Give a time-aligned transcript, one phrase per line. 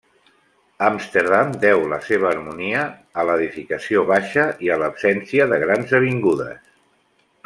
[0.85, 2.85] Amsterdam deu la seva harmonia
[3.23, 6.65] a l'edificació baixa i a l'absència de grans avingudes.